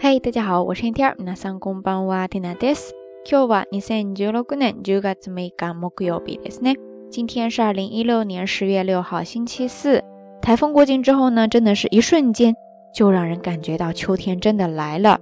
[0.00, 1.14] 嗨，大家好，我是天。
[1.18, 2.94] 皆さんこんばんは、テナです。
[3.24, 6.76] 今日は二千十六年十月六日木曜日ですね。
[7.10, 10.02] 今天是二零一六年十月六号星期四。
[10.40, 12.54] 台风过境之后呢，真的是一瞬间
[12.94, 15.18] 就让人感觉到秋天真的来了。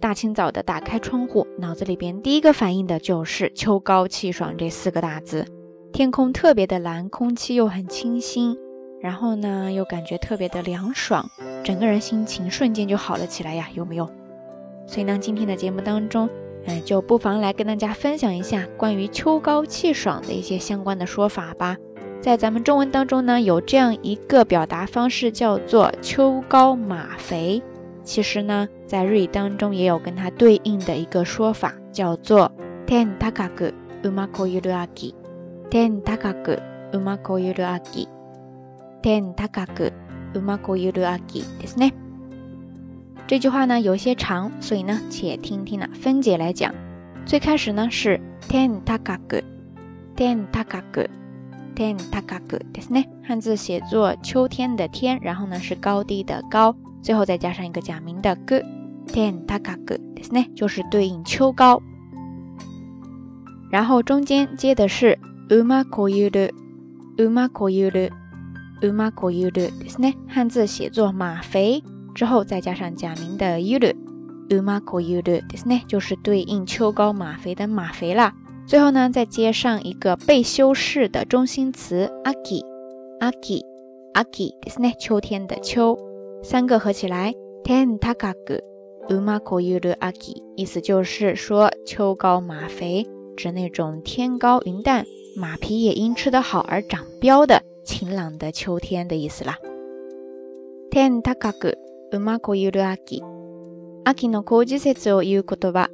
[0.00, 5.46] 大清早的打开窗户，脑子里边第一个反应的就是“秋高气爽”这四个大字。
[5.92, 8.56] 天空特别的蓝，空气又很清新，
[9.00, 11.28] 然后呢又感觉特别的凉爽。
[11.62, 14.08] 整个人心情瞬间就好了起来呀，有没有？
[14.86, 16.28] 所以呢，今天的节目当中，
[16.66, 21.76] 嗯，就不妨来跟大家分享一下关于秋高气爽的一些相关的说法吧。
[22.20, 27.62] 在咱们中文当中呢，有这样一个表达方式叫做“秋高马肥”。
[28.02, 32.50] 其实呢，在日语当中也有跟它对应的一个说法，叫做“
[32.86, 33.72] 天高く
[34.02, 35.14] うまくゆる秋”。
[35.70, 36.58] 天高く
[36.92, 38.06] うまくゆる秋。
[39.02, 39.92] 天高く
[40.34, 41.92] うまくゆる秋ですね。
[43.26, 46.74] 这句话呢有些长，所以呢，且听听呢分解来讲。
[47.26, 49.42] 最开始呢是天高く，
[50.14, 51.08] 天高く，
[51.74, 53.06] 天高くですね。
[53.26, 58.62] 汉字写作秋天的天，然后呢是高低的高，最后再加上一个假名的く，
[59.06, 61.80] 天高くですね，就是对应秋高。
[63.70, 66.50] 然后中间接的是うまくゆる，
[67.16, 68.10] うまくゆる。
[68.82, 71.82] うまくゆるですね，汉字写作马肥
[72.14, 73.96] 之后再加上假名的ゆる，
[74.50, 78.34] うまくゆるですね，就是对应秋高马肥的马肥啦。
[78.66, 82.64] 最后呢，再接上一个被修饰的中心词秋，
[83.20, 83.62] 秋，
[84.14, 85.96] 秋ですね，秋天的秋。
[86.42, 88.60] 三个合起来，天高く
[89.08, 93.06] うまくゆる秋，意思就是说秋高马肥，
[93.36, 95.06] 指那种天高云淡，
[95.36, 97.62] 马皮也因吃得好而长膘的。
[97.88, 99.58] 晴朗的秋天的意思啦。
[100.90, 101.78] 天高く
[102.12, 103.22] うまくゆる秋。
[104.04, 105.88] 秋の工事節を言う言葉。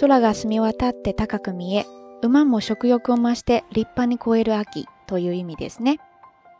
[0.00, 1.86] 空が澄み渡って高く見え、
[2.22, 5.98] 馬も食欲を増して立派に超える秋という意味ですね。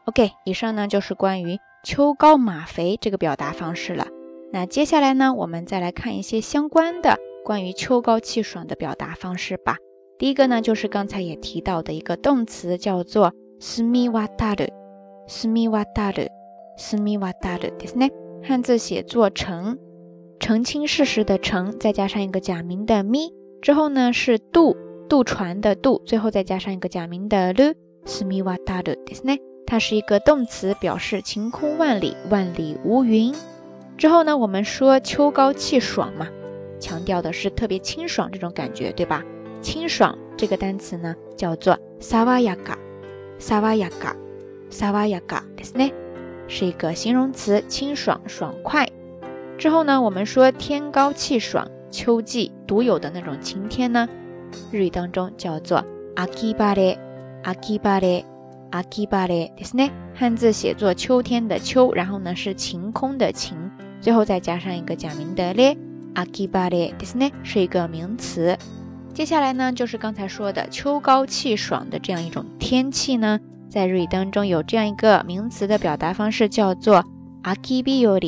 [0.07, 4.07] OK，以上呢就是关于秋高马肥这个表达方式了。
[4.53, 9.77] 那接下来呢，我们再来看一些相关的关于秋高气爽的表达方式吧。
[10.19, 14.73] 第一个呢，就是刚才也提到的一个动词，叫做 すみ渡る、
[15.27, 16.31] すみ渡る、
[16.77, 18.11] すみ渡るですね。
[18.43, 19.79] 汉字写作澄，
[20.39, 23.33] 澄清事实的澄，再加上一个假名的咪，
[23.63, 24.77] 之后呢是渡，
[25.09, 29.41] 渡船的渡，最后再加上一个假名的る、すみ渡るですね。
[29.67, 33.35] 它是一个动词，表示晴空万里、万里无云。
[33.97, 36.29] 之后呢，我们说秋高气爽嘛，
[36.79, 39.25] 强调的是特别清爽这种感觉，对吧？
[39.63, 42.77] 清爽这个单词呢，叫做爽やか。
[43.41, 44.17] 萨瓦雅嘎，
[44.71, 45.93] 萨瓦雅嘎ですね，
[46.49, 48.89] 是一个形容词，清爽爽快。
[49.59, 54.09] 之后呢，我们说天高气爽，秋季独有的那种晴天呢，
[54.71, 55.85] 日语当中叫做
[56.15, 56.99] 阿基巴レ，
[57.43, 58.25] 阿基巴レ，
[58.71, 59.91] 阿基巴レですね。
[60.15, 63.57] 汉字写作秋天的秋，然后呢是晴空的晴，
[64.01, 65.77] 最后再加上一个假名的レ，
[66.15, 68.57] 阿基巴レですね，是一个名词。
[69.15, 77.03] 接下来呢，就是刚才说的秋高气爽的这样一种天气呢，在日语当中有这样一个名词的表达方式，叫做
[77.63, 78.21] 秋日和。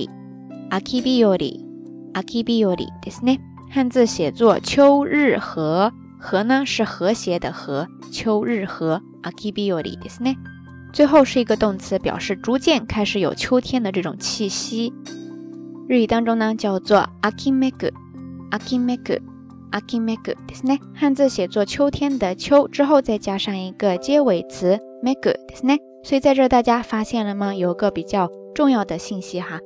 [0.80, 3.38] 秋日和，秋日和ですね。
[3.70, 9.02] 汉字写作秋日和，和呢是和谐的和，秋日和。
[9.22, 10.36] 秋日和ですね。
[10.90, 14.94] 最后是一个动词，表示逐渐开始有秋天的这种气息。
[15.86, 17.92] 日语当中呢叫做秋めく，
[19.72, 20.34] 秋めく。
[20.34, 27.54] 秋めくですね，汉字写作秋天的秋之后再加上一个结尾词めくですね，所以在这大家发现了吗？
[27.54, 29.60] 有个比较重要的信息哈，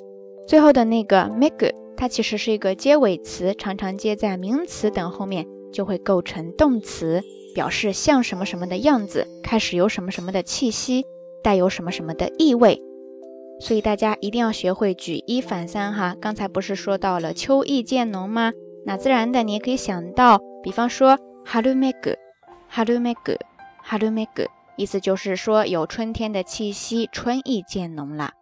[0.46, 7.22] 最后的那个めく，它其实是一个结尾词，常常接在名词等后面，就会构成动词，
[7.54, 11.04] 表示像什么什么的样子，开始有什么什么的气息，
[11.42, 12.82] 带有什么什么的意味。
[13.60, 16.16] 所以大家一定要学会举一反三哈。
[16.20, 18.52] 刚才不是说到了秋意渐浓吗？
[18.86, 22.16] 那自然的，你也可以想到，比方说春めく、
[22.68, 23.38] 春めく、
[23.84, 28.32] 春めく，意思就是说有春天的气息，春意渐浓了。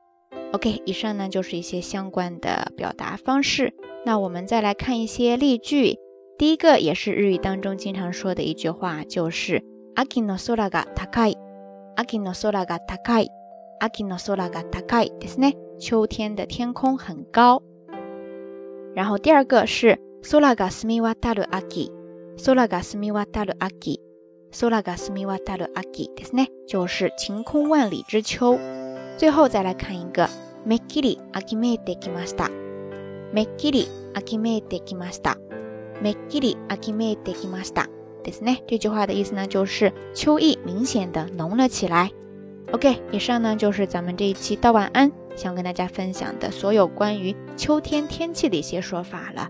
[0.52, 3.74] OK，以上呢就是一些相关的表达方式。
[4.06, 5.98] 那我们再来看一些例句。
[6.38, 9.62] 第一个也是日语当中经常说的一句话，就是
[9.94, 11.36] 秋の空が高い、
[11.96, 13.28] 秋の空が高い、
[13.78, 15.54] 秋の空が高いですね。
[15.78, 17.62] 秋天的天空很高。
[18.94, 19.98] 然后第二个是。
[20.30, 21.90] 空が澄み渡る秋，
[22.44, 24.00] 空が澄み渡る秋，
[24.60, 28.58] 空が澄み渡る秋ですね，就是晴空万里之秋。
[29.18, 30.28] 最后再来看一个，
[30.64, 32.50] めっきり秋めいてきました。
[33.32, 35.36] めっきり秋めいてきました。
[36.02, 37.88] めっきり秋めいてきました。
[38.22, 38.62] ですね。
[38.66, 42.10] 这句话的意思呢，就是秋意明显的浓了起来。
[42.72, 49.48] OK，以上呢就是咱们这一期道晚安想跟大家分享的所有关于秋天天气的一些说法了。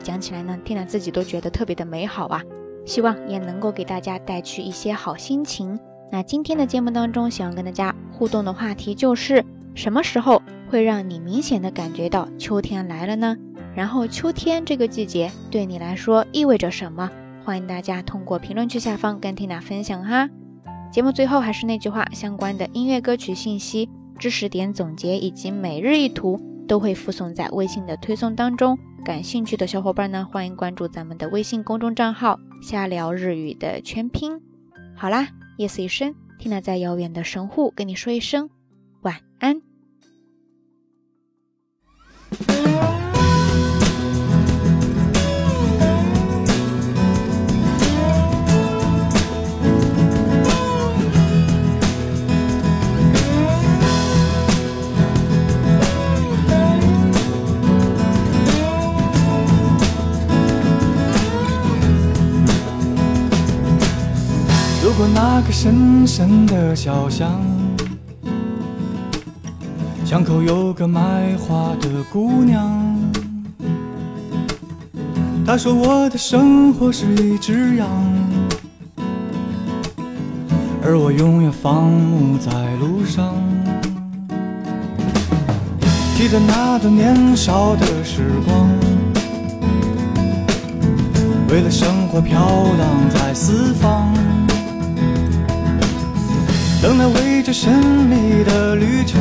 [0.00, 2.42] 讲起来呢，听了自己都觉得特别的美好啊。
[2.86, 5.78] 希望也能够给大家带去一些好心情。
[6.10, 9.44] 那今天的节目当中，想要跟大家互动的话题就是：
[9.74, 13.36] 什么时候会让你明显的感觉到秋天来了呢？
[13.76, 17.08] 然后秋天这个季节对你来说意味着什么？
[17.44, 20.28] 欢迎大家通过评论区下方跟缇娜分享哈。
[20.90, 23.88] 节目最后还是那句话，相关的音乐歌曲信息、
[24.18, 28.76] 知识点总结以及每日一图都会附送在微信的推送当中。
[29.04, 34.40] 感兴趣的小伙伴呢，欢迎关注咱们的微信公众账号“瞎聊日语”的全拼。
[34.94, 38.50] 好啦，夜色已深，听娜在遥远的神户跟你说一声
[39.00, 39.62] 晚安。
[65.00, 67.40] 过那个深深的小巷，
[70.04, 72.70] 巷口有个卖花的姑娘。
[75.46, 77.88] 她说我的生活是一只羊，
[80.84, 83.34] 而我永远放牧在路上。
[86.14, 88.68] 记得那段年少的时光，
[91.48, 92.38] 为了生活飘
[92.76, 94.09] 荡在四方。
[96.82, 99.20] 等待未知神秘的旅程，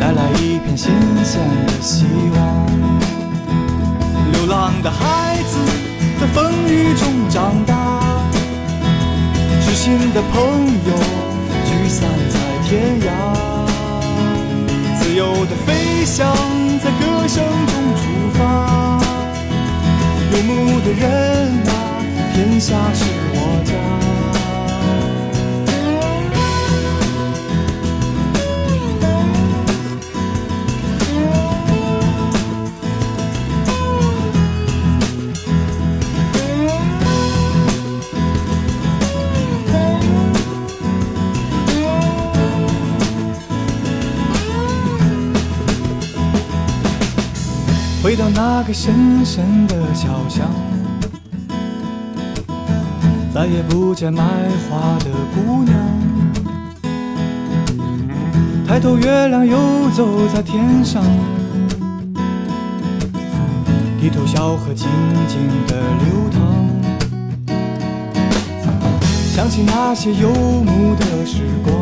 [0.00, 0.90] 带来一片新
[1.24, 2.04] 鲜的希
[2.34, 2.66] 望。
[4.32, 5.56] 流浪的孩子
[6.20, 8.00] 在风雨中长大，
[9.64, 10.98] 知心的朋友
[11.64, 13.08] 聚散在天涯。
[14.98, 16.26] 自由的飞翔
[16.82, 18.02] 在歌声中出
[18.36, 19.00] 发，
[20.32, 21.06] 游牧的人
[21.68, 21.70] 啊，
[22.34, 24.15] 天下是我家。
[48.48, 50.46] 那个深深的小巷，
[53.34, 54.22] 再也不见卖
[54.70, 55.74] 花的姑娘。
[58.64, 59.58] 抬头，月亮游
[59.96, 61.02] 走在天上；
[64.00, 64.86] 低头，小河静
[65.26, 66.38] 静的流淌。
[69.34, 71.74] 想起那些游牧的时光，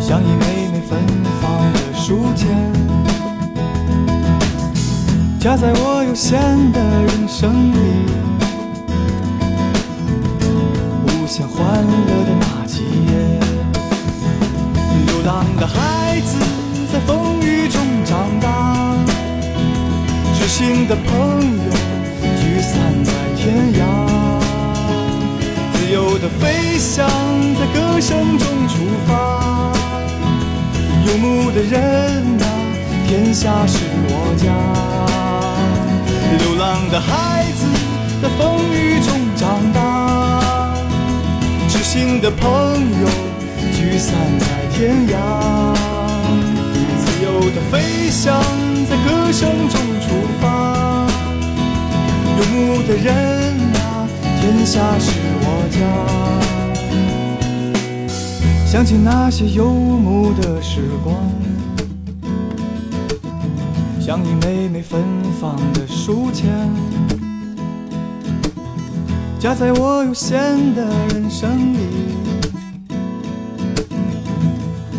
[0.00, 0.98] 像一枚枚芬
[1.40, 2.95] 芳的书签。
[5.46, 6.40] 夹在我有限
[6.72, 7.78] 的人生里，
[11.06, 13.38] 无限欢乐的那几页。
[15.06, 16.36] 流浪的孩子
[16.92, 18.96] 在风雨中长大，
[20.34, 21.70] 知心的朋友
[22.40, 23.86] 聚散在天涯。
[25.74, 27.06] 自由的飞翔
[27.54, 29.70] 在歌声中出发，
[31.06, 32.44] 游牧的人啊，
[33.06, 35.25] 天下是我家。
[36.38, 37.66] 流浪的孩子
[38.22, 40.72] 在风雨中长大，
[41.68, 42.48] 知心的朋
[43.00, 43.08] 友
[43.72, 45.14] 聚散在天涯。
[46.98, 48.40] 自由的飞翔
[48.88, 50.06] 在歌声中出
[50.40, 51.06] 发，
[52.38, 53.14] 游牧的人
[53.74, 54.08] 啊，
[54.40, 55.10] 天下是
[55.42, 55.78] 我家。
[58.66, 61.14] 想起那些游牧的时光。
[63.98, 65.02] 像一枚枚芬
[65.46, 66.50] 放的书签，
[69.38, 71.78] 夹在我有限的人生里，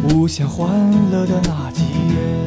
[0.09, 0.69] 无限欢
[1.11, 2.46] 乐的那几页。